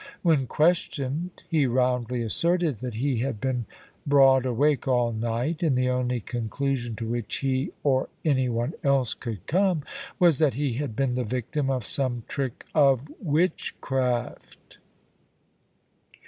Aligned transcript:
When 0.23 0.47
questioned, 0.47 1.43
he 1.47 1.67
roundly 1.67 2.23
asserted 2.23 2.77
that 2.77 2.95
he 2.95 3.19
had 3.19 3.39
been 3.39 3.67
broad 4.07 4.47
awake 4.47 4.87
all 4.87 5.11
night, 5.13 5.61
and 5.61 5.77
the 5.77 5.89
only 5.91 6.21
conclusion 6.21 6.95
to 6.95 7.05
which 7.07 7.35
he 7.41 7.71
or 7.83 8.09
any 8.25 8.49
one 8.49 8.73
else 8.83 9.13
could 9.13 9.45
come, 9.45 9.83
was 10.17 10.39
that 10.39 10.55
he 10.55 10.73
had 10.73 10.95
been 10.95 11.13
the 11.13 11.23
victim 11.23 11.69
of 11.69 11.85
some 11.85 12.23
trick 12.27 12.65
of 12.73 13.09
witchcraft." 13.21 14.79